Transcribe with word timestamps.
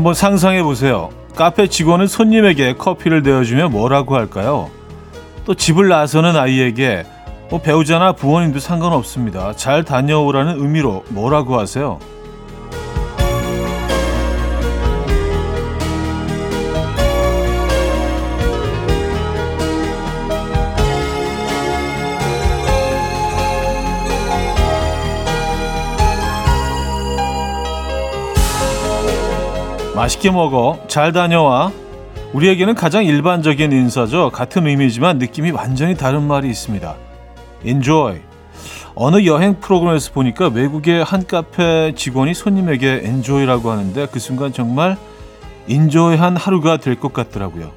한번 0.00 0.14
상상해 0.14 0.62
보세요. 0.62 1.10
카페 1.36 1.66
직원은 1.66 2.06
손님에게 2.06 2.72
커피를 2.72 3.22
내어주며 3.22 3.68
뭐라고 3.68 4.16
할까요? 4.16 4.70
또 5.44 5.52
집을 5.54 5.88
나서는 5.88 6.36
아이에게 6.36 7.04
뭐 7.50 7.60
배우자나 7.60 8.12
부모님도 8.12 8.60
상관없습니다. 8.60 9.52
잘 9.56 9.84
다녀오라는 9.84 10.58
의미로 10.58 11.04
뭐라고 11.10 11.58
하세요? 11.58 11.98
맛있게 30.00 30.30
먹어. 30.30 30.78
잘 30.88 31.12
다녀와. 31.12 31.72
우리에게는 32.32 32.74
가장 32.74 33.04
일반적인 33.04 33.70
인사죠. 33.70 34.30
같은 34.30 34.66
의미지만 34.66 35.18
느낌이 35.18 35.50
완전히 35.50 35.94
다른 35.94 36.22
말이 36.22 36.48
있습니다. 36.48 36.94
enjoy. 37.66 38.22
어느 38.94 39.26
여행 39.26 39.60
프로그램에서 39.60 40.12
보니까 40.12 40.48
외국의 40.48 41.04
한 41.04 41.26
카페 41.26 41.92
직원이 41.94 42.32
손님에게 42.32 43.02
enjoy라고 43.04 43.70
하는데 43.70 44.06
그 44.10 44.18
순간 44.18 44.54
정말 44.54 44.96
인조이한 45.66 46.34
하루가 46.34 46.78
될 46.78 46.96
것 46.98 47.12
같더라고요. 47.12 47.70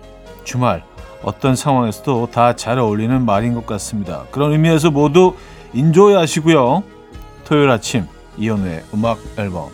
주말 0.46 0.82
어떤 1.24 1.58
상황에서도 1.58 2.30
다 2.32 2.54
잘 2.56 2.80
어울리는 2.80 3.26
말인 3.26 3.54
것 3.54 3.66
같습니다. 3.66 4.24
그런 4.32 4.54
의미에서 4.54 4.92
모두 4.92 5.36
인조이 5.74 6.14
하시고요. 6.14 6.84
토요일 7.44 7.70
아침 7.70 8.06
이현우의 8.38 8.84
음악 8.94 9.20
앨범 9.38 9.68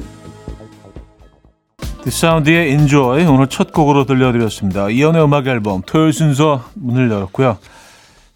D'Sound의 2.04 2.72
Enjoy 2.72 3.26
오늘 3.26 3.48
첫 3.48 3.74
곡으로 3.74 4.06
들려드렸습니다. 4.06 4.90
이현우의 4.90 5.24
음악 5.24 5.48
앨범 5.48 5.82
토요일 5.86 6.14
순서 6.14 6.64
문을 6.76 7.12
열었고요. 7.12 7.58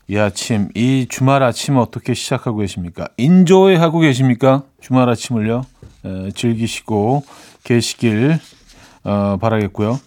이 0.09 0.17
아침, 0.17 0.69
이 0.75 1.07
주말 1.09 1.43
아침 1.43 1.77
어떻게 1.77 2.13
시작하고 2.13 2.57
계십니까? 2.57 3.07
enjoy 3.17 3.75
하고 3.75 3.99
계십니까? 3.99 4.63
주말 4.81 5.09
아침을요. 5.09 5.63
에, 6.05 6.31
즐기시고 6.31 7.23
계시길 7.63 8.37
어, 9.05 9.37
바라겠고요. 9.39 9.97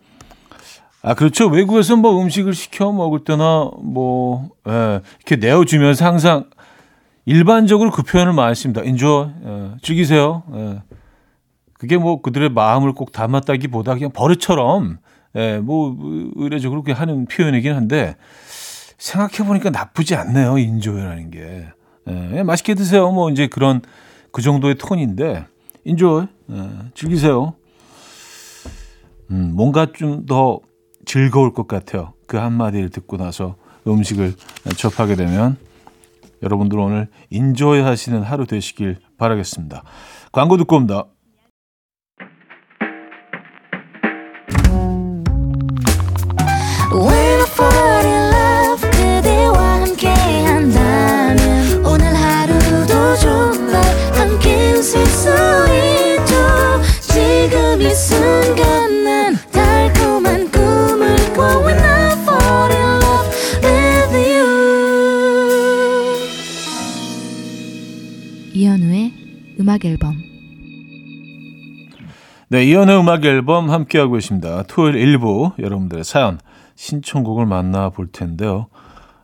아 1.03 1.15
그렇죠. 1.15 1.47
외국에서 1.49 1.97
뭐 1.97 2.21
음식을 2.23 2.53
시켜 2.53 2.93
먹을 2.93 3.25
때나 3.25 3.71
뭐 3.83 4.51
에, 4.69 5.01
이렇게 5.17 5.37
내어주면서 5.37 6.05
항상 6.05 6.45
일반적으로 7.25 7.91
그 7.91 8.03
표현을 8.03 8.35
많이 8.35 8.55
씁니다. 8.55 8.83
enjoy 8.83 9.79
즐기세요. 9.83 10.43
에. 10.55 10.83
그게 11.79 11.97
뭐 11.97 12.21
그들의 12.23 12.51
마음을 12.51 12.93
꼭 12.93 13.13
담았다기보다 13.13 13.95
그냥 13.95 14.11
버릇처럼 14.13 14.99
예, 15.37 15.59
뭐 15.59 15.97
의례적으로 16.37 16.83
그렇게 16.83 16.99
하는 16.99 17.27
표현이긴 17.27 17.75
한데 17.75 18.17
생각해 18.99 19.47
보니까 19.47 19.71
나쁘지 19.71 20.15
않네요. 20.15 20.59
enjoy라는 20.59 21.31
게. 21.31 21.67
예, 22.09 22.43
맛있게 22.43 22.75
드세요. 22.75 23.11
뭐 23.11 23.31
이제 23.31 23.47
그런 23.47 23.83
그 24.33 24.41
정도의 24.43 24.77
톤인데 24.77 25.47
enjoy 25.85 26.27
예, 26.51 26.71
즐기세요. 26.95 27.55
음, 29.31 29.53
뭔가 29.55 29.87
좀 29.93 30.25
더 30.27 30.61
즐거울 31.07 31.55
것 31.55 31.67
같아요. 31.67 32.13
그 32.27 32.37
한마디를 32.37 32.91
듣고 32.91 33.17
나서 33.17 33.57
음식을 33.87 34.35
접하게 34.77 35.15
되면 35.15 35.57
여러분들 36.43 36.79
오늘 36.79 37.09
인조이 37.31 37.81
하시는 37.81 38.23
하루 38.23 38.47
되시길 38.47 38.99
바라겠습니다. 39.17 39.85
광고 40.33 40.59
듣고 40.59 40.77
옵니다. 40.77 41.07
음악 69.77 69.85
앨범 69.85 70.17
네, 72.49 72.65
이연의 72.65 72.99
음악 72.99 73.25
앨범 73.25 73.71
함께하고 73.71 74.15
계십니다. 74.15 74.63
토요일 74.69 74.95
일부 74.95 75.51
여러분들의 75.59 76.05
사연, 76.05 76.39
신청곡을 76.77 77.45
만나볼 77.45 78.13
텐데요. 78.13 78.69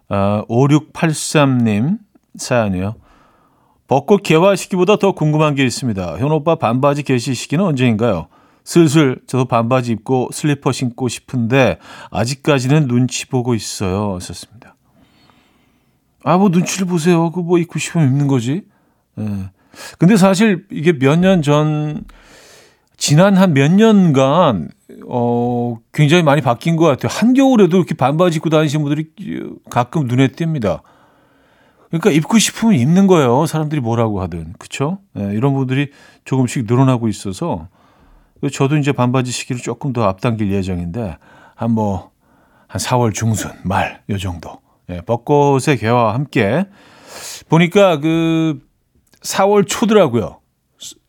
아, 0.09 0.45
5683님 0.49 1.99
사연이요. 2.37 2.97
벚꽃 3.87 4.25
개화 4.25 4.57
시기보다 4.57 4.97
더 4.97 5.13
궁금한 5.13 5.55
게 5.55 5.65
있습니다. 5.65 6.19
현 6.19 6.33
오빠 6.33 6.57
반바지 6.57 7.05
개시 7.05 7.35
시기는 7.35 7.65
언제인가요? 7.65 8.27
슬슬 8.65 9.21
저도 9.27 9.45
반바지 9.45 9.93
입고 9.93 10.31
슬리퍼 10.33 10.73
신고 10.73 11.09
싶은데 11.09 11.79
아직까지는 12.11 12.89
눈치 12.89 13.29
보고 13.29 13.55
있어요. 13.55 14.19
썼습니다. 14.21 14.75
아, 16.25 16.37
뭐 16.37 16.49
눈치를 16.49 16.87
보세요. 16.87 17.31
그 17.31 17.41
뭐 17.41 17.59
입고 17.59 17.79
싶으면 17.79 18.09
입는 18.09 18.27
거지. 18.27 18.63
예. 19.19 19.51
근데 19.99 20.17
사실 20.17 20.67
이게 20.71 20.93
몇 20.99 21.17
년 21.19 21.43
전, 21.43 22.05
지난 22.97 23.37
한 23.37 23.53
몇 23.55 23.73
년간, 23.73 24.69
어, 25.09 25.79
굉장히 25.93 26.23
많이 26.23 26.41
바뀐 26.41 26.77
것 26.77 26.85
같아요. 26.87 27.09
한겨울에도 27.11 27.77
이렇게 27.77 27.95
반바지 27.95 28.37
입고 28.37 28.51
다니시는 28.51 28.85
분들이 28.85 29.11
가끔 29.71 30.07
눈에 30.07 30.29
띕니다. 30.29 30.83
그러니까 31.89 32.11
입고 32.11 32.39
싶으면 32.39 32.75
입는 32.75 33.07
거예요. 33.07 33.45
사람들이 33.47 33.81
뭐라고 33.81 34.23
하든. 34.23 34.55
그쵸? 34.59 34.99
네, 35.15 35.33
이런 35.35 35.53
분들이 35.55 35.91
조금씩 36.25 36.65
늘어나고 36.67 37.09
있어서 37.09 37.69
저도 38.53 38.77
이제 38.77 38.93
반바지 38.93 39.31
시기를 39.31 39.61
조금 39.61 39.93
더 39.93 40.05
앞당길 40.05 40.53
예정인데 40.53 41.17
한 41.55 41.71
뭐, 41.73 42.11
한 42.67 42.81
4월 42.81 43.13
중순, 43.13 43.51
말, 43.65 44.03
요 44.09 44.17
정도. 44.19 44.59
예, 44.91 45.01
벚꽃의 45.03 45.77
개와 45.79 46.15
함께 46.15 46.65
보니까 47.49 48.01
그 48.01 48.59
4월 49.23 49.67
초더라고요. 49.67 50.41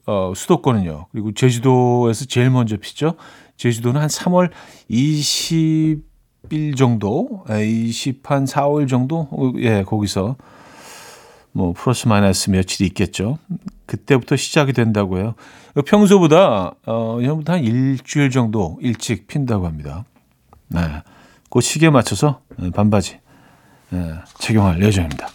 어, 0.06 0.34
수도권은요. 0.36 1.08
그리고 1.12 1.32
제주도에서 1.34 2.26
제일 2.26 2.50
먼저 2.50 2.78
피죠. 2.78 3.16
제주도는 3.58 4.02
한 4.02 4.10
3월 4.10 4.52
20일 4.90 6.76
정도, 6.76 7.44
20한 7.48 8.48
4월 8.48 8.90
정도, 8.90 9.30
예, 9.60 9.84
거기서 9.84 10.36
뭐 11.54 11.74
플러스 11.74 12.08
마이너스 12.08 12.50
며칠이 12.50 12.88
있겠죠. 12.88 13.38
그때부터 13.86 14.36
시작이 14.36 14.74
된다고요. 14.74 15.36
평소보다 15.86 16.74
어, 16.86 17.18
예전부터 17.22 17.54
한 17.54 17.64
일주일 17.64 18.30
정도 18.32 18.78
일찍 18.82 19.28
핀다고 19.28 19.66
합니다. 19.68 20.04
네, 20.68 20.82
그 21.50 21.62
시기에 21.62 21.92
맞춰서 21.92 22.42
반바지 22.74 23.20
네, 23.92 24.14
착용할 24.40 24.82
예정입니다. 24.84 25.28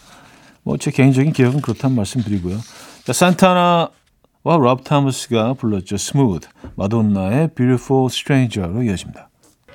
뭐 0.69 0.77
제 0.77 0.91
개인적인 0.91 1.33
기억은 1.33 1.63
그렇다는 1.63 1.97
말씀드리고요. 1.97 2.59
자, 3.05 3.15
산타나와 3.15 3.89
롭 4.45 4.85
토머스가 4.85 5.55
불렀죠. 5.55 5.97
Smooth, 5.97 6.47
마돈나의 6.77 7.55
Beautiful 7.55 8.09
Stranger로 8.11 8.83
이어집니다. 8.83 9.31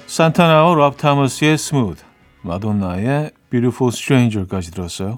산타나와 0.06 0.76
롭 0.76 0.98
토머스의 0.98 1.58
Smooth, 1.58 2.04
마돈나의 2.44 3.32
Beautiful 3.50 3.92
Stranger까지 3.92 4.70
들었어요. 4.70 5.18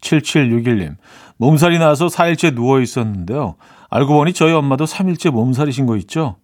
7761님, 0.00 0.96
몸살이 1.36 1.78
나서 1.78 2.08
4일째 2.08 2.52
누워 2.56 2.80
있었는데요. 2.80 3.54
알고 3.90 4.14
보니 4.14 4.32
저희 4.32 4.52
엄마도 4.52 4.86
3일째 4.86 5.30
몸살이신 5.30 5.86
거 5.86 5.96
있죠? 5.98 6.34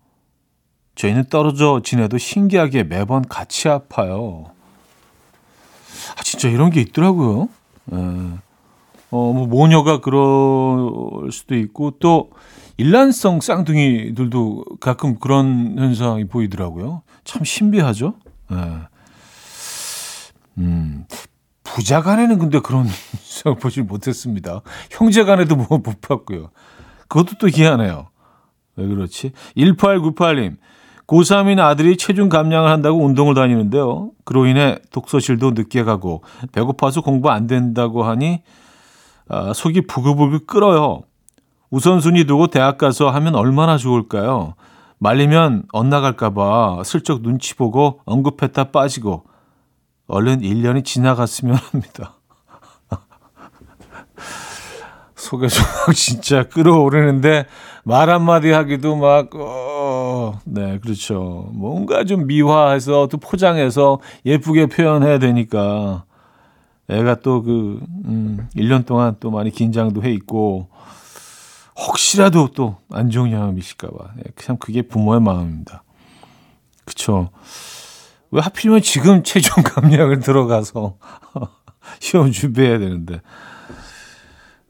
저희는 0.95 1.25
떨어져 1.31 1.81
지내도 1.83 2.17
신기하게 2.17 2.85
매번 2.85 3.27
같이 3.27 3.69
아파요. 3.69 4.45
아, 6.17 6.23
진짜 6.23 6.49
이런 6.49 6.71
게 6.71 6.81
있더라고요. 6.81 7.49
예. 7.93 7.97
어, 9.11 9.33
뭐 9.33 9.47
모녀가 9.47 10.01
그럴 10.01 11.31
수도 11.33 11.55
있고 11.57 11.93
또 12.01 12.31
일란성 12.77 13.41
쌍둥이들도 13.41 14.65
가끔 14.81 15.19
그런 15.19 15.77
현상이 15.79 16.27
보이더라고요. 16.27 17.03
참 17.25 17.45
신비하죠. 17.45 18.15
예. 18.53 18.57
음, 20.59 21.05
부자 21.63 22.03
간에는 22.03 22.39
근데 22.39 22.61
그런 22.61 22.87
현상을 23.13 23.59
보지 23.59 23.83
못했습니다. 23.83 24.63
형제 24.91 25.25
간에도 25.25 25.57
뭐 25.57 25.79
못 25.79 26.01
봤고요. 26.01 26.51
그것도 27.09 27.37
또 27.39 27.49
희한해요. 27.49 28.09
왜 28.77 28.87
그렇지? 28.87 29.33
1898님. 29.57 30.57
고3인 31.07 31.61
아들이 31.61 31.97
체중 31.97 32.29
감량을 32.29 32.69
한다고 32.71 33.05
운동을 33.05 33.35
다니는데요. 33.35 34.11
그로 34.25 34.47
인해 34.47 34.79
독서실도 34.91 35.53
늦게 35.53 35.85
가고 35.85 36.23
배고파서 36.53 37.01
공부 37.01 37.31
안 37.31 37.47
된다고 37.47 38.03
하니 38.03 38.43
아, 39.29 39.53
속이 39.53 39.83
부글부글 39.87 40.47
끓어요. 40.47 41.03
우선순위 41.71 42.25
두고 42.25 42.49
대학 42.49 42.79
가서 42.79 43.11
하면 43.11 43.35
얼마나 43.35 43.77
좋을까요? 43.77 44.55
말리면 44.99 45.65
엇나갈까봐 45.73 46.83
슬쩍 46.85 47.23
눈치 47.23 47.55
보고 47.55 48.01
언급했다 48.05 48.71
빠지고 48.71 49.25
얼른 50.09 50.41
1년이 50.41 50.85
지나갔으면 50.85 51.57
합니다. 51.57 52.15
속에 55.17 55.47
막 55.47 55.95
진짜 55.95 56.45
끌어오르는데 56.45 57.47
말 57.85 58.11
한마디 58.11 58.51
하기도 58.51 58.97
막, 58.97 59.35
어, 59.35 59.76
네, 60.45 60.79
그렇죠. 60.79 61.49
뭔가 61.53 62.05
좀 62.05 62.27
미화해서 62.27 63.09
또 63.09 63.19
포장해서 63.19 64.01
예쁘게 64.25 64.67
표현해야 64.67 65.19
되니까 65.19 66.05
애가 66.89 67.17
또 67.21 67.43
그, 67.43 67.81
음, 68.05 68.49
1년 68.55 68.87
동안 68.87 69.17
또 69.21 69.31
많이 69.31 69.51
긴장도 69.51 70.03
해 70.05 70.13
있고 70.13 70.69
혹시라도 71.77 72.49
또안 72.49 73.11
좋은 73.11 73.31
영향을 73.33 73.55
미칠까봐. 73.55 74.13
네, 74.17 74.23
참 74.37 74.57
그게 74.57 74.83
부모의 74.83 75.21
마음입니다. 75.21 75.83
그쵸. 76.85 77.31
왜 78.31 78.41
하필이면 78.41 78.83
지금 78.83 79.23
체중 79.23 79.63
감량을 79.65 80.21
들어가서 80.21 80.97
시험 82.01 82.31
준비해야 82.31 82.79
되는데. 82.79 83.21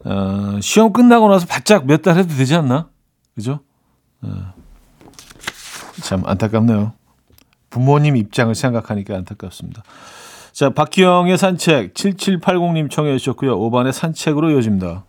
어, 0.05 0.59
시험 0.61 0.93
끝나고 0.93 1.29
나서 1.29 1.47
바짝 1.47 1.87
몇 1.87 2.03
달 2.03 2.17
해도 2.17 2.29
되지 2.35 2.55
않나? 2.55 2.89
그죠? 3.35 3.61
어, 4.23 4.55
참 6.03 6.23
안타깝네요. 6.25 6.93
부모님 7.71 8.17
입장을 8.17 8.55
생각하니까 8.55 9.17
안타깝습니다. 9.17 9.83
자, 10.53 10.71
박기영의 10.71 11.37
산책 11.37 11.95
7780님 11.95 12.91
청해 12.91 13.19
주셨고요. 13.19 13.59
5반의 13.59 13.93
산책으로 13.93 14.51
이어집니다. 14.51 15.05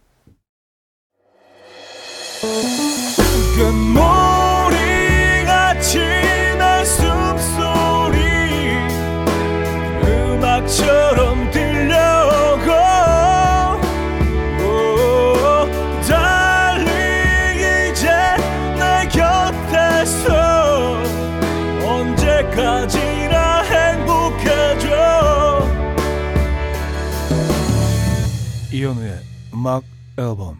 이현우의 28.77 29.11
음악 29.55 29.83
앨범 30.19 30.55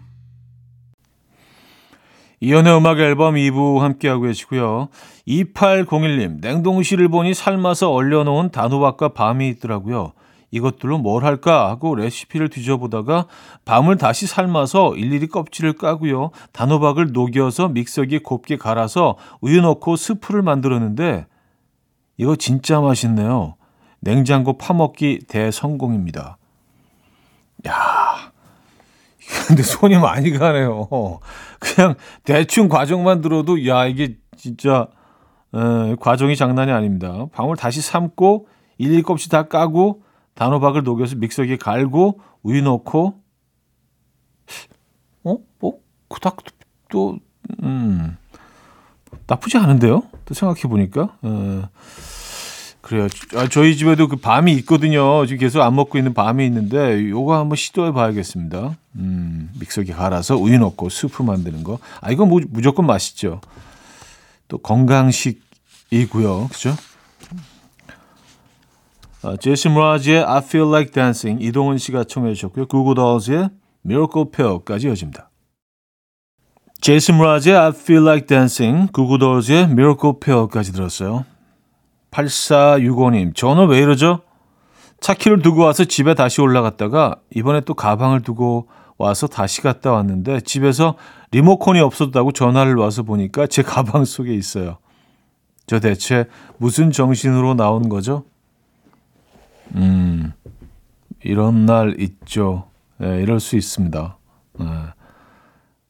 이연의 2.40 2.75
음악 2.75 2.98
앨범 2.98 3.36
2부 3.36 3.78
함께하고 3.78 4.24
계시고요. 4.24 4.90
2801님, 5.28 6.42
냉동실을 6.42 7.10
보니 7.10 7.36
삶아서 7.36 7.92
얼려놓은 7.92 8.50
단호박과 8.50 9.10
밤이 9.10 9.48
있더라고요. 9.50 10.14
이것들로 10.50 10.98
뭘 10.98 11.25
할까 11.25 11.69
하고 11.69 11.94
레시피를 11.94 12.50
뒤져보다가 12.50 13.28
밤을 13.66 13.98
다시 13.98 14.25
삶아서 14.25 14.96
일일이 14.96 15.28
껍질을 15.28 15.74
까고요. 15.74 16.31
단호박을 16.54 17.12
녹여서 17.12 17.68
믹서기에 17.68 18.19
곱게 18.19 18.58
갈아서 18.58 19.16
우유 19.42 19.62
넣고 19.62 19.96
스프를 19.96 20.42
만들었는데 20.42 21.28
이거 22.18 22.36
진짜 22.36 22.81
맛있네요. 22.81 23.58
냉장고 24.00 24.58
파먹기 24.58 25.25
대성공입니다. 25.28 26.37
야 27.68 28.31
근데 29.48 29.62
손이 29.62 29.98
많이 29.98 30.31
가네요. 30.31 30.88
그냥 31.60 31.96
대충 32.24 32.69
과정만 32.69 33.22
들어도 33.22 33.66
야 33.68 33.86
이게 33.86 34.18
진짜 34.38 34.88
에, 35.54 35.96
과정이 36.00 36.36
장난이 36.36 36.72
아닙니다. 36.72 37.25
방울 37.34 37.58
다시 37.58 37.81
삶고 37.81 38.48
일일 38.78 39.04
껍질 39.04 39.30
다 39.30 39.44
까고 39.44 40.04
단호박을 40.36 40.84
녹여서 40.84 41.16
믹서기에 41.16 41.58
갈고 41.58 42.22
우유 42.44 42.62
넣고 42.62 43.22
어? 45.24 45.38
뭐 45.60 45.80
그닥 46.10 46.38
또 46.90 47.18
음. 47.64 48.18
나쁘지 49.25 49.58
않은데요? 49.58 50.04
또 50.25 50.34
생각해 50.34 50.62
보니까. 50.64 51.18
에. 51.24 51.64
그래요. 52.88 53.10
아, 53.36 53.50
저희 53.50 53.75
집에도 53.75 54.07
그 54.07 54.16
밤이 54.16 54.54
있거든요. 54.60 55.25
지금 55.25 55.39
계속 55.39 55.62
안 55.62 55.75
먹고 55.75 55.98
있는 55.98 56.13
밤이 56.13 56.45
있는데 56.45 57.10
요거 57.10 57.38
한번 57.38 57.57
시도해 57.57 57.92
봐야겠습니다. 57.92 58.78
음, 58.95 59.50
믹서기 59.60 59.92
갈아서 59.92 60.38
우유 60.38 60.57
넣고 60.57 60.88
스프 60.88 61.22
만드는 61.22 61.66
거. 61.66 61.80
아, 62.00 62.12
이거 62.12 62.25
무, 62.25 62.39
무조건 62.50 62.86
맛있죠. 62.86 63.42
또 64.48 64.57
건강식이고요. 64.60 66.48
그죠? 66.50 66.78
아, 69.22 69.36
제시 69.36 69.68
무라지의 69.68 70.24
I 70.24 70.38
Feel 70.38 70.69
Like 70.69 70.94
Dancing 70.94 71.44
이동훈 71.44 71.78
씨가 71.78 72.06
청해 72.06 72.36
주셨고요. 72.36 72.68
구구dols의 72.68 73.50
Miracle 73.86 74.31
Pair까지 74.31 74.88
이어집니다. 74.88 75.30
제이슨 76.80 77.16
무라지의 77.16 77.57
I 77.57 77.69
Feel 77.69 78.04
Like 78.07 78.28
Dancing, 78.28 78.90
구구돌즈의 78.94 79.63
Miracle 79.63 80.13
Pair까지 80.22 80.72
들었어요. 80.72 81.25
8465님, 82.18 83.36
저는 83.36 83.68
왜 83.68 83.80
이러죠? 83.80 84.22
차키를 85.00 85.42
두고 85.44 85.62
와서 85.62 85.86
집에 85.86 86.16
다시 86.16 86.42
올라갔다가 86.42 87.18
이번에 87.36 87.62
또 87.62 87.75
가방을 87.75 88.22
두고 88.22 88.68
와서 88.98 89.28
다시 89.28 89.62
갔다 89.62 89.92
왔는데 89.92 90.42
집에서 90.42 90.96
리모컨이 91.31 91.80
없었다고 91.80 92.31
전화를 92.31 92.75
와서 92.75 93.04
보니까 93.04 93.46
제 93.46 93.62
가방 93.62 94.06
속에 94.06 94.34
있어요. 94.34 94.78
저 95.68 95.80
대체 95.80 96.25
무슨 96.58 96.92
정신으로 96.92 97.54
나온 97.54 97.90
거죠? 97.90 98.24
음, 99.75 100.34
이런 101.24 101.66
날 101.68 101.96
있죠. 102.00 102.69
네, 102.98 103.22
이럴 103.22 103.40
수 103.40 103.56
있습니다. 103.56 104.18
네. 104.60 104.66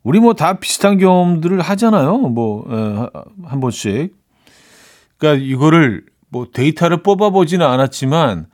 우리 0.04 0.20
뭐 0.20 0.34
다 0.34 0.60
비슷한 0.60 0.98
경험들을 0.98 1.62
하잖아요. 1.62 2.18
뭐, 2.18 2.66
네, 2.70 3.08
한 3.46 3.60
번씩. 3.62 4.16
그러니까 5.18 5.46
이거를 5.46 6.06
뭐 6.30 6.48
데이터를 6.54 7.04
뽑아보지는 7.04 7.66
않았지만 7.66 8.48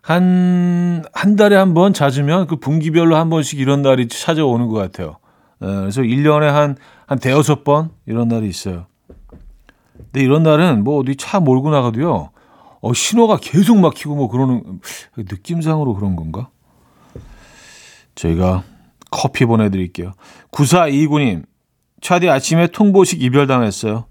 한, 0.00 1.04
한 1.12 1.36
달에 1.36 1.56
한 1.56 1.74
번 1.74 1.92
잦으면 1.92 2.46
그 2.46 2.56
분기별로 2.56 3.16
한 3.16 3.30
번씩 3.30 3.60
이런 3.60 3.82
날이 3.82 4.08
찾아오는 4.08 4.66
것 4.68 4.74
같아요. 4.78 5.18
에, 5.62 5.66
그래서 5.66 6.02
1년에 6.02 6.46
한, 6.46 6.76
한 7.06 7.18
대여섯 7.18 7.64
번 7.64 7.90
이런 8.06 8.28
날이 8.28 8.48
있어요. 8.48 8.86
근데 9.96 10.22
이런 10.22 10.42
날은 10.42 10.82
뭐 10.84 10.98
어디 10.98 11.16
차 11.16 11.38
몰고 11.40 11.70
나가도요, 11.70 12.30
어, 12.80 12.92
신호가 12.92 13.36
계속 13.40 13.78
막히고 13.78 14.16
뭐 14.16 14.28
그러는, 14.28 14.80
느낌상으로 15.16 15.94
그런 15.94 16.16
건가? 16.16 16.48
저희가 18.14 18.64
커피 19.10 19.44
보내드릴게요. 19.44 20.12
9429님, 20.50 21.44
차디 22.00 22.28
아침에 22.28 22.66
통보식 22.66 23.22
이별당했어요. 23.22 24.06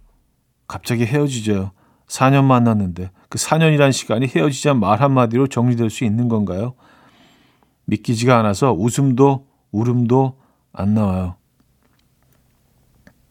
갑자기 0.68 1.06
헤어지죠. 1.06 1.72
4년 2.12 2.44
만났는데 2.44 3.10
그 3.30 3.38
4년이란 3.38 3.94
시간이 3.94 4.28
헤어지자 4.28 4.74
말 4.74 5.02
한마디로 5.02 5.48
정리될 5.48 5.90
수 5.90 6.04
있는 6.04 6.28
건가요? 6.28 6.74
믿기지가 7.86 8.38
않아서 8.40 8.74
웃음도 8.74 9.48
울음도 9.72 10.38
안 10.74 10.94
나와요. 10.94 11.36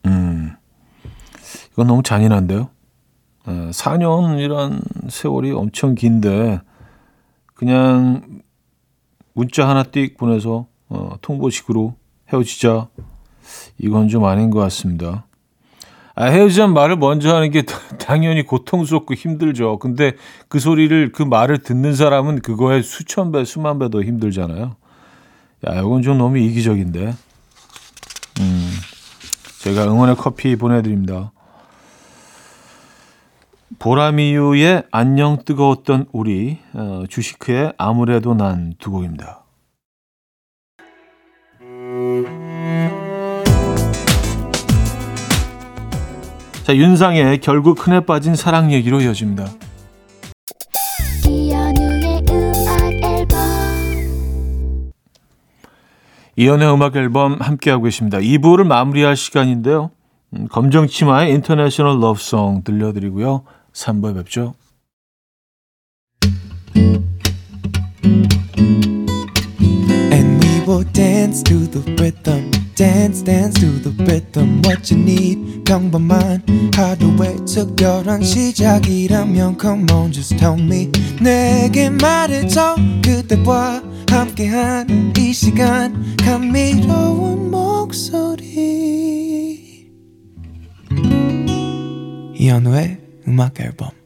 음, 0.07 0.53
이건 1.73 1.87
너무 1.87 2.03
잔인한데요? 2.03 2.71
4년이란 3.45 4.75
예, 4.75 5.09
세월이 5.09 5.53
엄청 5.53 5.95
긴데 5.95 6.61
그냥 7.55 8.43
문자 9.35 9.69
하나 9.69 9.83
띡 9.83 10.17
보내서 10.17 10.67
어, 10.89 11.17
통보식으로 11.21 11.97
헤어지자 12.33 12.89
이건 13.79 14.09
좀 14.09 14.25
아닌 14.25 14.51
것 14.51 14.61
같습니다. 14.61 15.27
아, 16.15 16.25
헤어지자는 16.27 16.75
말을 16.75 16.97
먼저 16.97 17.35
하는 17.35 17.51
게 17.51 17.63
당연히 17.99 18.45
고통스럽고 18.45 19.15
힘들죠. 19.15 19.79
근데 19.79 20.13
그 20.49 20.59
소리를 20.59 21.13
그 21.13 21.23
말을 21.23 21.59
듣는 21.59 21.95
사람은 21.95 22.41
그거에 22.41 22.83
수천 22.83 23.33
배, 23.33 23.45
수만 23.45 23.79
배 23.79 23.89
더 23.89 24.03
힘들잖아요. 24.03 24.77
야, 25.69 25.75
이건 25.81 26.03
좀 26.03 26.19
너무 26.19 26.39
이기적인데. 26.39 27.15
음, 28.41 28.71
제가 29.61 29.85
응원의 29.85 30.17
커피 30.17 30.57
보내드립니다. 30.57 31.33
보라미유의 33.79 34.85
안녕 34.91 35.39
뜨거웠던 35.45 36.07
우리, 36.13 36.59
어, 36.75 37.05
주식크의 37.09 37.73
아무래도 37.79 38.35
난 38.35 38.75
두 38.79 38.91
곡입니다. 38.91 39.45
자, 46.71 46.77
윤상의 46.77 47.41
결국 47.41 47.79
큰애 47.79 47.99
빠진 48.07 48.37
사랑 48.37 48.71
얘기로 48.71 49.01
이어집니다. 49.01 49.45
이연의 56.37 56.73
음악 56.73 56.95
앨범 56.95 57.41
함께하고 57.41 57.83
계십니다. 57.83 58.19
2부를 58.19 58.69
마무리할 58.69 59.17
시간인데요. 59.17 59.91
음, 60.35 60.47
검정치마의 60.47 61.33
인터내셔널 61.33 61.99
러브송 61.99 62.63
들려드리고요. 62.63 63.43
3부에 63.73 64.15
뵙죠. 64.15 64.55
And 70.13 70.45
we 70.45 70.61
will 70.69 70.85
dance 70.93 71.43
to 71.43 71.69
the 71.69 71.83
rhythm 71.99 72.70
dance 72.81 73.23
dance 73.23 73.61
to 73.61 73.67
the 73.83 73.91
rhythm 74.05 74.63
what 74.65 74.91
you 74.91 74.99
need 74.99 75.65
평범한 75.65 76.43
하루의 76.75 77.45
특별한 77.45 78.23
시작이라면 78.23 79.59
come 79.61 79.85
on 79.93 80.11
just 80.11 80.35
tell 80.39 80.59
me 80.59 80.91
내게 81.21 81.91
말해줘 81.91 82.77
그대와 83.05 83.83
함께한 84.09 85.13
이 85.19 85.31
시간 85.35 86.17
감미로운 86.17 87.51
목소리 87.51 88.41
이현우의 92.35 92.99
음악 93.29 93.61
앨범 93.61 94.00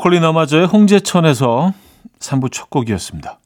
브로콜리 0.00 0.20
너마저의 0.20 0.66
홍제천에서 0.66 1.74
3부 2.20 2.50
첫 2.50 2.70
곡이었습니다. 2.70 3.38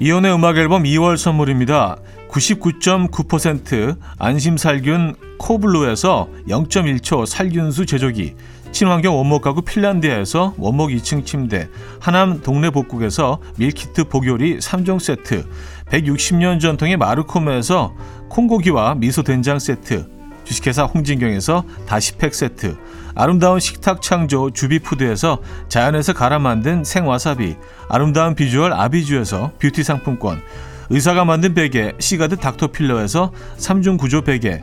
이현우의 0.00 0.32
음악 0.32 0.56
앨범 0.58 0.84
2월 0.84 1.16
선물입니다. 1.16 1.96
99.9% 2.30 3.96
안심살균 4.18 5.16
코블루에서 5.38 6.28
0.1초 6.48 7.26
살균수 7.26 7.86
제조기 7.86 8.36
친환경 8.70 9.16
원목 9.16 9.42
가구 9.42 9.62
핀란드에서 9.62 10.54
원목 10.58 10.90
2층 10.90 11.24
침대 11.24 11.68
하남 12.00 12.42
동네 12.42 12.70
복국에서 12.70 13.40
밀키트 13.56 14.04
복요리 14.04 14.58
3종 14.58 15.00
세트 15.00 15.48
160년 15.90 16.60
전통의 16.60 16.96
마루코메에서 16.96 17.94
콩고기와 18.28 18.94
미소 18.96 19.22
된장 19.22 19.58
세트 19.58 20.06
주식회사 20.44 20.84
홍진경에서 20.84 21.64
다시팩 21.86 22.34
세트 22.34 22.76
아름다운 23.14 23.60
식탁 23.60 24.00
창조 24.00 24.50
주비푸드에서 24.50 25.38
자연에서 25.68 26.12
갈아 26.12 26.38
만든 26.38 26.84
생와사비 26.84 27.56
아름다운 27.88 28.34
비주얼 28.34 28.72
아비주에서 28.72 29.52
뷰티 29.58 29.82
상품권 29.82 30.40
의사가 30.90 31.24
만든 31.24 31.52
베개 31.52 31.94
시가드 31.98 32.36
닥터필러에서 32.36 33.32
3중 33.58 33.98
구조 33.98 34.22
베개 34.22 34.62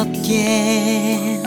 즐겁게 0.00 1.42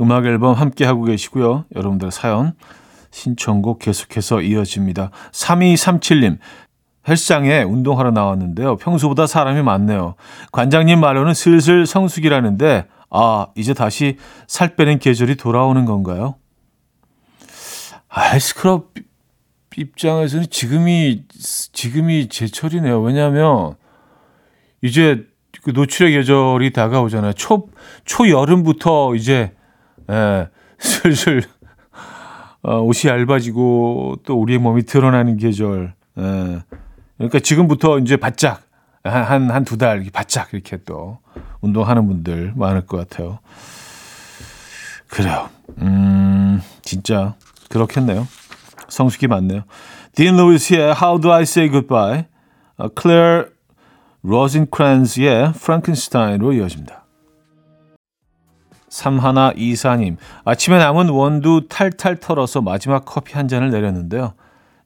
음악 0.00 0.26
앨범 0.26 0.54
함께 0.54 0.84
하고 0.84 1.04
계시고요. 1.04 1.64
여러분들 1.74 2.10
사연 2.10 2.52
신청곡 3.10 3.78
계속해서 3.78 4.42
이어집니다. 4.42 5.10
3237님 5.32 6.38
헬스장에 7.08 7.62
운동하러 7.62 8.10
나왔는데요. 8.10 8.76
평소보다 8.76 9.26
사람이 9.26 9.62
많네요. 9.62 10.16
관장님 10.52 11.00
말로는 11.00 11.32
슬슬 11.32 11.86
성수기라는데 11.86 12.86
아 13.10 13.48
이제 13.56 13.74
다시 13.74 14.16
살 14.46 14.76
빼는 14.76 14.98
계절이 15.00 15.36
돌아오는 15.36 15.84
건가요? 15.84 16.36
아, 18.08 18.22
헬스클럽 18.22 18.92
입장에서는 19.76 20.46
지금이 20.50 21.24
지금이 21.72 22.28
제철이네요. 22.28 23.00
왜냐하면 23.02 23.74
이제 24.82 25.24
그 25.62 25.70
노출의 25.70 26.12
계절이 26.12 26.72
다가오잖아요. 26.72 27.32
초 27.34 27.68
초여름부터 28.04 29.14
이제 29.14 29.52
예, 30.10 30.48
슬슬 30.78 31.42
어, 32.62 32.78
옷이 32.80 33.10
얇아지고 33.10 34.16
또 34.24 34.40
우리의 34.40 34.58
몸이 34.58 34.82
드러나는 34.84 35.36
계절. 35.36 35.94
예. 36.18 36.62
그러니까 37.16 37.38
지금부터 37.40 37.98
이제 37.98 38.16
바짝 38.16 38.62
한 39.02 39.50
한 39.50 39.64
두 39.64 39.76
달 39.78 40.04
바짝 40.12 40.52
이렇게 40.52 40.78
또 40.84 41.18
운동하는 41.60 42.06
분들 42.06 42.52
많을 42.56 42.86
것 42.86 42.96
같아요. 42.96 43.38
그래요. 45.08 45.48
음, 45.78 46.62
진짜 46.82 47.34
그렇겠네요. 47.68 48.26
성수기 48.88 49.26
많네요. 49.28 49.62
딘 50.14 50.36
루이스의 50.36 50.94
How 51.00 51.20
Do 51.20 51.32
I 51.32 51.42
Say 51.42 51.70
Goodbye, 51.70 52.24
클레어 52.94 53.46
로진크란즈의 54.22 55.52
프랑켄스타인으로 55.54 56.52
이어집니다. 56.52 57.04
삼하나 58.88 59.52
이사님, 59.56 60.16
아침에 60.44 60.78
남은 60.78 61.10
원두 61.10 61.66
탈탈 61.68 62.16
털어서 62.16 62.60
마지막 62.60 63.04
커피 63.04 63.34
한 63.34 63.46
잔을 63.46 63.70
내렸는데요. 63.70 64.34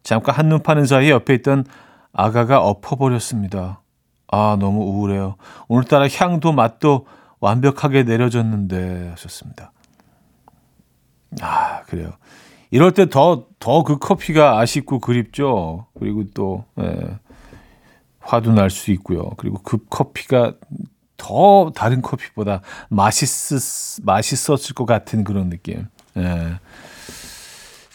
잠깐 0.03 0.35
한눈 0.35 0.63
파는 0.63 0.85
사이 0.85 1.11
옆에 1.11 1.35
있던 1.35 1.65
아가가 2.13 2.61
엎어버렸습니다. 2.61 3.81
아, 4.29 4.57
너무 4.59 4.83
우울해요. 4.83 5.37
오늘따라 5.69 6.09
향도 6.09 6.53
맛도 6.53 7.07
완벽하게 7.41 8.05
내려졌는데 8.05 9.11
하셨습니다. 9.11 9.73
아, 11.41 11.83
그래요. 11.83 12.13
이럴 12.71 12.93
때 12.93 13.09
더, 13.09 13.47
더 13.61 13.83
그 13.85 13.99
커피가 13.99 14.59
아쉽고 14.59 14.99
그립죠. 15.01 15.87
그리고 15.99 16.25
또, 16.35 16.65
예, 16.81 17.19
화도 18.21 18.53
날 18.53 18.71
수 18.71 18.91
있고요. 18.93 19.31
그리고 19.37 19.59
그 19.63 19.79
커피가 19.91 20.55
더 21.17 21.71
다른 21.75 22.03
커피보다 22.03 22.63
맛있, 22.89 23.29
맛있었을 24.03 24.75
것 24.75 24.87
같은 24.87 25.23
그런 25.25 25.51
느낌. 25.51 25.87
예. 26.17 26.55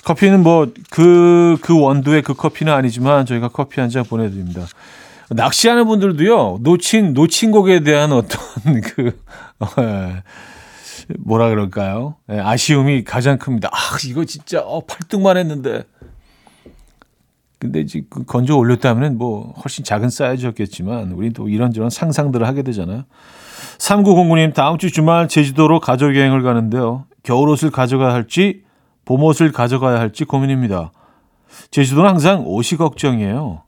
커피는 0.05 0.43
뭐, 0.43 0.71
그, 0.89 1.57
그 1.61 1.77
원두의 1.79 2.21
그 2.21 2.33
커피는 2.33 2.71
아니지만 2.71 3.25
저희가 3.25 3.49
커피 3.49 3.81
한 3.81 3.89
잔 3.89 4.03
보내드립니다. 4.05 4.65
낚시하는 5.29 5.85
분들도요, 5.87 6.59
놓친, 6.61 7.13
놓친 7.13 7.51
곡에 7.51 7.81
대한 7.81 8.11
어떤 8.11 8.39
그, 8.81 9.19
예. 9.79 10.23
뭐라 11.17 11.49
그럴까요? 11.49 12.15
예, 12.31 12.39
아쉬움이 12.39 13.03
가장 13.03 13.37
큽니다. 13.37 13.69
아, 13.71 13.77
이거 14.07 14.25
진짜 14.25 14.61
어, 14.61 14.85
8등만 14.85 15.37
했는데. 15.37 15.83
근데 17.57 17.81
이제 17.81 18.03
그 18.09 18.23
건져 18.23 18.55
올렸다면 18.55 19.17
뭐 19.17 19.53
훨씬 19.63 19.83
작은 19.83 20.09
사이즈였겠지만 20.09 21.11
우린 21.11 21.33
또 21.33 21.49
이런저런 21.49 21.89
상상들을 21.89 22.47
하게 22.47 22.61
되잖아요. 22.63 23.03
3909님 23.79 24.53
다음 24.53 24.77
주 24.77 24.89
주말 24.91 25.27
제주도로 25.27 25.81
가족 25.81 26.15
여행을 26.15 26.41
가는데요. 26.41 27.05
겨울 27.21 27.49
옷을 27.49 27.69
가져가야 27.69 28.13
할지 28.13 28.63
봄 29.03 29.23
옷을 29.23 29.51
가져가야 29.51 29.99
할지 29.99 30.23
고민입니다. 30.23 30.93
제주도는 31.71 32.09
항상 32.09 32.43
옷이 32.45 32.77
걱정이에요. 32.77 33.63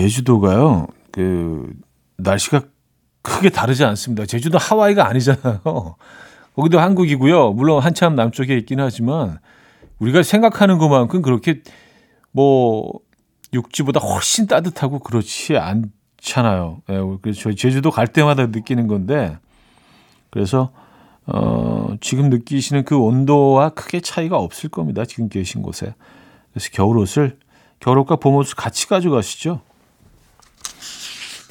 제주도가요. 0.00 0.86
그 1.12 1.72
날씨가 2.16 2.62
크게 3.22 3.50
다르지 3.50 3.84
않습니다. 3.84 4.24
제주도 4.24 4.56
하와이가 4.58 5.06
아니잖아요. 5.06 5.60
거기도 6.56 6.80
한국이고요. 6.80 7.52
물론 7.52 7.82
한참 7.82 8.14
남쪽에 8.14 8.56
있긴 8.58 8.80
하지만 8.80 9.38
우리가 9.98 10.22
생각하는 10.22 10.78
것만큼 10.78 11.22
그렇게 11.22 11.62
뭐 12.32 12.92
육지보다 13.52 14.00
훨씬 14.00 14.46
따뜻하고 14.46 15.00
그렇지 15.00 15.56
않잖아요. 15.58 16.82
예, 16.88 17.00
그래서 17.20 17.40
저희 17.42 17.56
제주도 17.56 17.90
갈 17.90 18.06
때마다 18.06 18.46
느끼는 18.46 18.86
건데 18.86 19.36
그래서 20.30 20.72
어, 21.26 21.94
지금 22.00 22.30
느끼시는 22.30 22.84
그 22.84 22.96
온도와 22.96 23.70
크게 23.70 24.00
차이가 24.00 24.38
없을 24.38 24.70
겁니다. 24.70 25.04
지금 25.04 25.28
계신 25.28 25.62
곳에. 25.62 25.94
그래서 26.52 26.70
겨울옷을 26.72 27.38
겨울옷과 27.80 28.16
봄옷을 28.16 28.56
같이 28.56 28.88
가져가시죠. 28.88 29.60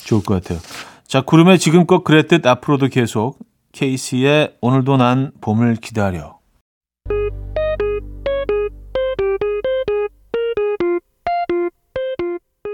좋을 0.10 0.24
것 0.24 0.42
같아요. 0.42 0.60
자, 1.06 1.22
구름에 1.22 1.58
지금껏 1.58 2.04
그랬듯 2.04 2.46
앞으로도 2.46 2.88
계속 2.88 3.38
케이스의 3.72 4.56
오늘도 4.62 4.98
난 4.98 5.32
봄을 5.42 5.76
기다려. 5.76 6.40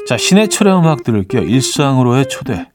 자, 0.07 0.17
신해철의 0.17 0.77
음악 0.77 1.03
들을게요. 1.03 1.41
일상으로의 1.41 2.29
초대. 2.29 2.69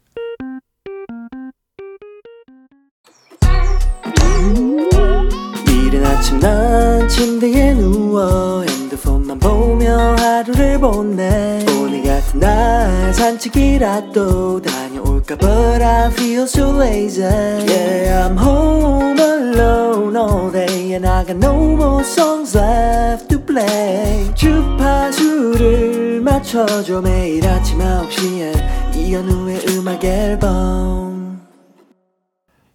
산책이라도 13.81 14.61
다 14.61 14.71
볼까 15.03 15.37
But 15.37 15.83
I 15.83 16.11
feel 16.13 16.43
so 16.43 16.71
lazy. 16.77 17.25
Yeah 17.25 18.29
I'm 18.29 18.37
home 18.37 19.19
alone 19.19 20.17
all 20.17 20.53
day 20.53 20.93
And 20.93 21.09
I 21.09 21.25
got 21.25 21.39
no 21.39 21.55
more 21.75 22.03
songs 22.03 22.57
left 22.57 23.29
to 23.29 23.41
play. 23.41 24.33
주파수를 24.35 26.21
맞춰줘 26.21 27.01
매일 27.01 27.47
아침 27.49 27.79
9시에 27.79 28.97
이현우의 28.97 29.65
음악 29.71 30.05
앨범. 30.05 31.41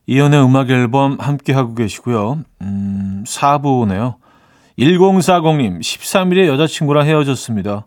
이현우의 0.08 0.44
음악 0.44 0.70
앨범 0.72 1.18
함께하고 1.20 1.76
계시고요. 1.76 2.40
음, 2.62 3.24
4부네요. 3.28 4.16
1040님 4.78 5.80
13일에 5.80 6.48
여자친구랑 6.48 7.06
헤어졌습니다 7.08 7.86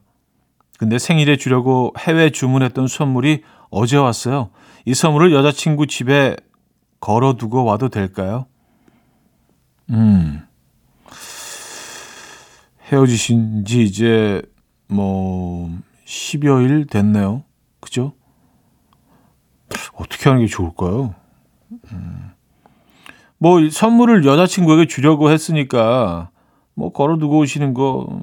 근데 0.78 0.98
생일에 0.98 1.36
주려고 1.36 1.92
해외 1.98 2.30
주문했던 2.30 2.86
선물이 2.86 3.42
어제 3.68 3.96
왔어요. 3.96 4.50
이 4.86 4.94
선물을 4.94 5.32
여자친구 5.34 5.88
집에 5.88 6.36
걸어두고 7.00 7.64
와도 7.64 7.88
될까요? 7.88 8.46
음. 9.90 10.40
헤어지신 12.90 13.64
지 13.66 13.82
이제 13.82 14.40
뭐 14.86 15.70
10여일 16.06 16.88
됐네요. 16.88 17.42
그죠? 17.80 18.14
어떻게 19.94 20.30
하는 20.30 20.42
게 20.42 20.48
좋을까요? 20.48 21.14
음. 21.92 22.30
뭐 23.36 23.68
선물을 23.68 24.24
여자친구에게 24.24 24.86
주려고 24.86 25.30
했으니까 25.30 26.30
뭐 26.74 26.92
걸어두고 26.92 27.38
오시는 27.38 27.74
거 27.74 28.20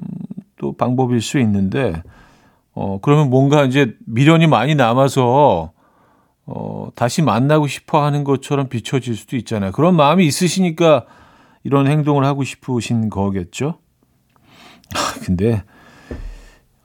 또 0.58 0.72
방법일 0.72 1.20
수 1.20 1.38
있는데 1.38 2.02
어, 2.76 2.98
그러면 3.00 3.30
뭔가 3.30 3.64
이제 3.64 3.96
미련이 4.06 4.46
많이 4.46 4.74
남아서 4.74 5.72
어, 6.44 6.88
다시 6.94 7.22
만나고 7.22 7.66
싶어 7.66 8.04
하는 8.04 8.22
것처럼 8.22 8.68
비춰질 8.68 9.16
수도 9.16 9.36
있잖아요. 9.36 9.72
그런 9.72 9.96
마음이 9.96 10.26
있으시니까 10.26 11.06
이런 11.64 11.86
행동을 11.86 12.24
하고 12.26 12.44
싶으신 12.44 13.08
거겠죠? 13.08 13.78
아, 14.94 15.20
근데, 15.24 15.64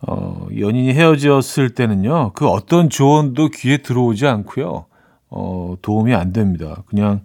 어, 0.08 0.48
연인이 0.58 0.94
헤어졌을 0.94 1.76
때는요, 1.76 2.32
그 2.34 2.48
어떤 2.48 2.90
조언도 2.90 3.50
귀에 3.50 3.78
들어오지 3.78 4.26
않고요, 4.26 4.86
어, 5.30 5.76
도움이 5.82 6.16
안 6.16 6.32
됩니다. 6.32 6.84
그냥, 6.88 7.20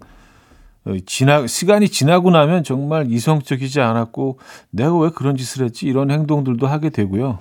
어, 0.85 0.93
지나, 1.07 1.47
시간이 1.47 1.89
지나고 1.89 2.31
나면 2.31 2.65
정말 2.65 3.11
이성적이지 3.11 3.81
않았고, 3.81 4.41
내가 4.71 4.99
왜 4.99 5.11
그런 5.11 5.37
짓을 5.37 5.65
했지? 5.65 5.87
이런 5.87 6.11
행동들도 6.11 6.67
하게 6.67 6.91
되고요. 6.91 7.39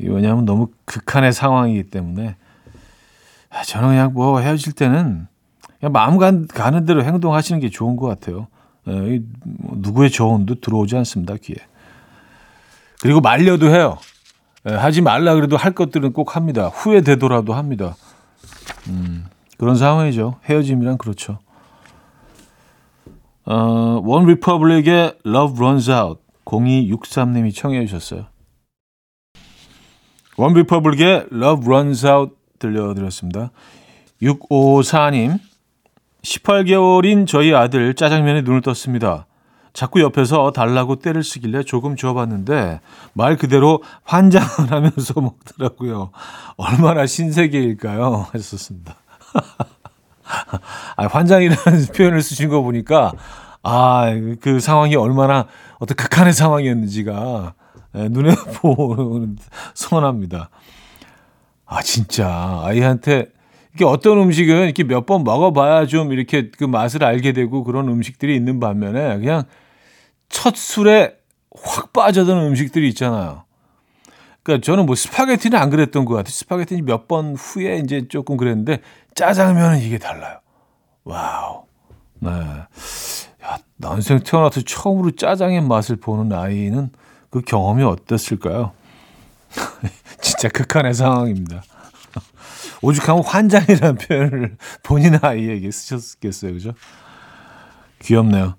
왜냐하면 0.00 0.44
너무 0.44 0.68
극한의 0.84 1.32
상황이기 1.32 1.90
때문에 1.90 2.36
아, 3.50 3.62
저는 3.62 3.88
그냥 3.88 4.12
뭐 4.12 4.40
헤어질 4.40 4.72
때는 4.72 5.26
그냥 5.80 5.92
마음 5.92 6.18
가는 6.18 6.84
대로 6.84 7.04
행동하시는 7.04 7.60
게 7.60 7.68
좋은 7.70 7.96
것 7.96 8.06
같아요. 8.06 8.48
예, 8.88 9.20
뭐 9.44 9.76
누구의 9.78 10.10
조언도 10.10 10.56
들어오지 10.60 10.96
않습니다, 10.96 11.34
귀에. 11.36 11.56
그리고 13.00 13.20
말려도 13.20 13.68
해요. 13.68 13.98
예, 14.68 14.74
하지 14.74 15.02
말라 15.02 15.34
그래도 15.34 15.56
할 15.56 15.72
것들은 15.72 16.12
꼭 16.12 16.36
합니다. 16.36 16.68
후회되더라도 16.68 17.54
합니다. 17.54 17.96
음, 18.88 19.26
그런 19.56 19.76
상황이죠. 19.76 20.36
헤어짐이란 20.44 20.98
그렇죠. 20.98 21.38
어, 23.44 24.00
원 24.04 24.26
리퍼블릭의 24.26 25.18
Love 25.26 25.56
Runs 25.58 25.90
Out 25.90 26.20
0263님이 26.44 27.54
청해 27.54 27.86
주셨어요. 27.86 28.26
원 30.38 30.54
리퍼블릭의 30.54 31.26
Love 31.32 31.66
Runs 31.66 32.06
Out 32.06 32.34
들려드렸습니다. 32.60 33.50
654님 34.22 35.40
18개월인 36.22 37.26
저희 37.26 37.52
아들 37.52 37.92
짜장면에 37.94 38.42
눈을 38.42 38.60
떴습니다. 38.62 39.26
자꾸 39.72 40.00
옆에서 40.00 40.52
달라고 40.52 40.96
때를 40.96 41.24
쓰길래 41.24 41.64
조금 41.64 41.96
줘봤는데 41.96 42.80
말 43.14 43.36
그대로 43.36 43.82
환장을 44.04 44.48
하면서 44.70 45.20
먹더라고요. 45.20 46.12
얼마나 46.56 47.04
신세계일까요? 47.04 48.28
하셨습니다. 48.32 48.94
아, 50.96 51.06
환장이라는 51.06 51.86
표현을 51.96 52.22
쓰신 52.22 52.48
거 52.48 52.62
보니까 52.62 53.12
아, 53.64 54.06
그 54.40 54.60
상황이 54.60 54.94
얼마나 54.94 55.46
어떤 55.80 55.96
극한의 55.96 56.32
상황이었는지가 56.32 57.54
예, 57.98 58.08
눈에 58.08 58.34
보는 58.60 59.36
선합니다. 59.74 60.50
아, 61.66 61.82
진짜 61.82 62.60
아이한테 62.64 63.26
이게 63.74 63.84
어떤 63.84 64.18
음식은 64.18 64.64
이렇게 64.64 64.84
몇 64.84 65.06
번 65.06 65.24
먹어봐야 65.24 65.86
좀 65.86 66.12
이렇게 66.12 66.50
그 66.50 66.64
맛을 66.64 67.04
알게 67.04 67.32
되고 67.32 67.64
그런 67.64 67.88
음식들이 67.88 68.34
있는 68.36 68.60
반면에 68.60 69.18
그냥 69.18 69.44
첫 70.28 70.56
술에 70.56 71.16
확 71.62 71.92
빠져드는 71.92 72.42
음식들이 72.46 72.88
있잖아요. 72.90 73.44
그러니까 74.42 74.64
저는 74.64 74.86
뭐 74.86 74.94
스파게티는 74.94 75.58
안 75.58 75.68
그랬던 75.70 76.04
것 76.04 76.14
같아요. 76.14 76.30
스파게티는 76.30 76.84
몇 76.84 77.06
번 77.08 77.34
후에 77.34 77.78
이제 77.78 78.06
조금 78.08 78.36
그랬는데 78.36 78.80
짜장면은 79.14 79.80
이게 79.80 79.98
달라요. 79.98 80.38
Wow. 81.04 81.64
네. 82.20 82.30
야, 82.30 83.58
난생 83.76 84.20
태어나서 84.20 84.62
처음으로 84.62 85.12
짜장의 85.12 85.62
맛을 85.62 85.96
보는 85.96 86.36
아이는 86.36 86.90
그 87.30 87.40
경험이 87.40 87.84
어땠을까요? 87.84 88.72
진짜 90.20 90.48
극한의 90.48 90.94
상황입니다. 90.94 91.62
오죽하면 92.82 93.24
환장이라는 93.24 93.96
표현을 93.96 94.56
본인 94.82 95.18
아이에게 95.20 95.70
쓰셨겠어요. 95.70 96.52
그죠? 96.52 96.72
귀엽네요. 98.00 98.54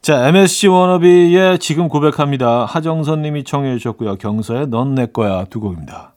자, 0.00 0.28
MSC 0.28 0.68
워너비의 0.68 1.58
지금 1.58 1.88
고백합니다. 1.88 2.64
하정선 2.64 3.22
님이 3.22 3.42
청해 3.42 3.76
주셨고요. 3.78 4.16
경서의 4.16 4.68
넌 4.68 4.94
내 4.94 5.06
거야 5.06 5.44
두 5.46 5.58
곡입니다. 5.60 6.14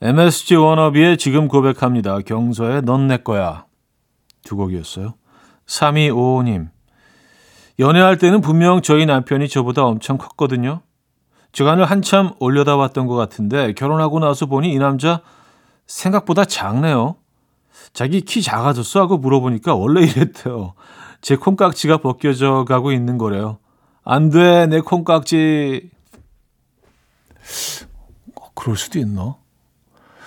MSG 0.00 0.56
워너비의 0.56 1.16
지금 1.16 1.48
고백합니다. 1.48 2.20
경서의 2.20 2.82
넌 2.82 3.08
내 3.08 3.16
거야 3.16 3.66
두 4.44 4.56
곡이었어요. 4.56 5.14
3255님 5.66 6.68
연애할 7.78 8.18
때는 8.18 8.40
분명 8.40 8.82
저희 8.82 9.06
남편이 9.06 9.48
저보다 9.48 9.84
엄청 9.84 10.18
컸거든요. 10.18 10.82
주간을 11.52 11.84
한참 11.84 12.32
올려다 12.38 12.76
봤던 12.76 13.06
것 13.06 13.14
같은데 13.14 13.74
결혼하고 13.74 14.18
나서 14.18 14.46
보니 14.46 14.72
이 14.72 14.78
남자 14.78 15.20
생각보다 15.86 16.44
작네요. 16.44 17.16
자기 17.92 18.22
키 18.22 18.42
작아졌어 18.42 19.00
하고 19.00 19.18
물어보니까 19.18 19.74
원래 19.74 20.02
이랬대요. 20.02 20.74
제 21.20 21.36
콩깍지가 21.36 21.98
벗겨져 21.98 22.64
가고 22.66 22.90
있는 22.90 23.18
거래요. 23.18 23.58
안 24.04 24.30
돼, 24.30 24.66
내 24.66 24.80
콩깍지. 24.80 25.90
어, 28.34 28.50
그럴 28.54 28.76
수도 28.76 28.98
있나? 28.98 29.36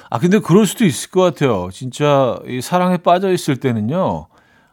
아, 0.09 0.19
근데 0.19 0.39
그럴 0.39 0.65
수도 0.65 0.85
있을 0.85 1.09
것 1.09 1.21
같아요. 1.21 1.69
진짜 1.71 2.37
이 2.47 2.61
사랑에 2.61 2.97
빠져 2.97 3.31
있을 3.31 3.57
때는요, 3.57 4.27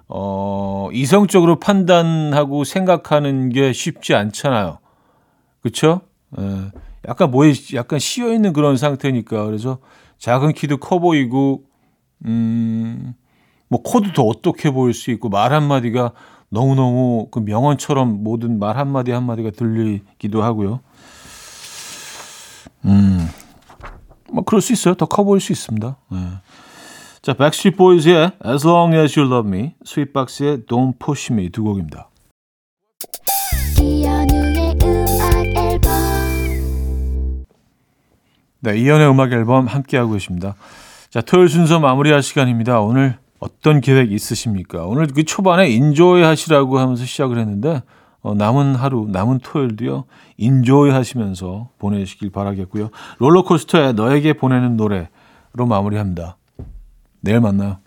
어, 0.09 0.89
이성적으로 0.93 1.59
판단하고 1.59 2.65
생각하는 2.65 3.49
게 3.49 3.73
쉽지 3.73 4.15
않잖아요. 4.15 4.79
그쵸? 5.63 6.03
예, 6.39 6.71
약간 7.09 7.31
뭐에 7.31 7.53
약간 7.75 7.99
씌어 7.99 8.33
있는 8.33 8.53
그런 8.53 8.77
상태니까 8.77 9.45
그래서 9.45 9.79
작은 10.19 10.53
키도 10.53 10.79
커 10.79 10.99
보이고 10.99 11.65
음. 12.25 13.15
뭐 13.69 13.83
코도 13.83 14.13
더 14.13 14.23
어떻게 14.25 14.71
보일 14.71 14.93
수 14.93 15.11
있고 15.13 15.31
말 15.31 15.53
한마디가 15.55 16.13
너무너무 16.51 17.29
그 17.31 17.39
명언처럼 17.39 18.23
모든 18.23 18.59
말 18.59 18.77
한마디 18.77 19.11
한마디가 19.13 19.51
들리기도 19.51 20.43
하고요. 20.43 20.81
음. 22.85 23.29
뭐 24.31 24.45
그럴 24.45 24.61
수 24.61 24.73
있어요. 24.75 24.95
더 24.95 25.07
커 25.07 25.25
보일 25.25 25.41
수 25.41 25.53
있습니다. 25.53 25.97
네. 26.11 26.19
자, 27.23 27.33
백스트리트 27.35 27.77
보이즈의 27.77 28.33
As 28.47 28.67
Long 28.67 28.95
As 28.97 29.19
You 29.19 29.33
Love 29.33 29.49
Me, 29.51 29.75
스윗박스의 29.85 30.59
Don't 30.69 30.99
Push 30.99 31.33
Me 31.33 31.49
두 31.51 31.63
곡입니다. 31.63 32.11
네, 38.65 38.79
이현우의 38.79 39.11
음악 39.11 39.33
앨범 39.33 39.67
함께하고 39.67 40.13
계십니다. 40.13 40.55
자, 41.11 41.21
토요일 41.21 41.49
순서 41.49 41.81
마무리할 41.81 42.23
시간입니다. 42.23 42.81
오늘 42.81 43.17
어떤 43.41 43.81
계획 43.81 44.13
있으십니까? 44.13 44.87
오늘 44.87 45.09
그 45.09 45.25
초반에 45.25 45.69
enjoy 45.69 46.23
하시라고 46.23 46.79
하면서 46.79 47.05
시작을 47.05 47.39
했는데, 47.39 47.83
어, 48.21 48.35
남은 48.35 48.77
하루, 48.77 49.09
남은 49.11 49.41
토요일도요, 49.43 50.05
enjoy 50.37 50.93
하시면서 50.93 51.71
보내시길 51.81 52.31
바라겠고요. 52.31 52.91
롤러코스터에 53.19 53.95
너에게 53.95 54.35
보내는 54.35 54.77
노래로 54.77 55.09
마무리합니다. 55.69 56.37
내일 57.21 57.41
만나요. 57.41 57.79